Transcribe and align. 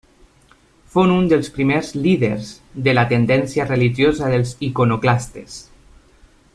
Fou 0.93 1.11
un 1.15 1.27
dels 1.33 1.49
primers 1.57 1.91
líders 2.07 2.49
de 2.89 2.97
la 2.97 3.05
tendència 3.13 3.67
religiosa 3.69 4.31
dels 4.35 4.55
iconoclastes. 4.71 5.61